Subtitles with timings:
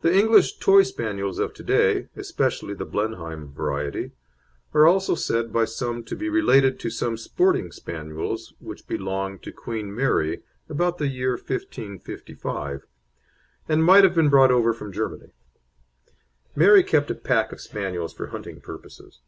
[0.00, 4.12] The English Toy Spaniels of to day, especially the Blenheim variety,
[4.72, 9.52] are also said by some to be related to some sporting Spaniels which belonged to
[9.52, 12.86] Queen Mary about the year 1555,
[13.68, 15.28] and might have been brought over from Germany.
[16.56, 19.20] Mary kept a pack of Spaniels for hunting purposes.